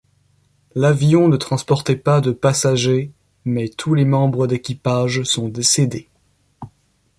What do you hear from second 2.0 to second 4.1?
de passagers mais tous les